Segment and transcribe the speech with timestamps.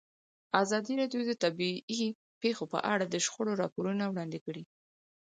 [0.61, 2.05] ازادي راډیو د طبیعي
[2.41, 4.63] پېښې په اړه د شخړو راپورونه وړاندې کړي.